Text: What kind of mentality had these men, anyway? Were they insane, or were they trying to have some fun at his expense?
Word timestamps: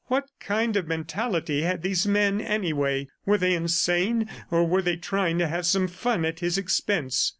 What 0.07 0.25
kind 0.39 0.75
of 0.77 0.87
mentality 0.87 1.61
had 1.61 1.83
these 1.83 2.07
men, 2.07 2.41
anyway? 2.41 3.07
Were 3.27 3.37
they 3.37 3.53
insane, 3.53 4.27
or 4.49 4.65
were 4.65 4.81
they 4.81 4.97
trying 4.97 5.37
to 5.37 5.47
have 5.47 5.67
some 5.67 5.87
fun 5.87 6.25
at 6.25 6.39
his 6.39 6.57
expense? 6.57 7.29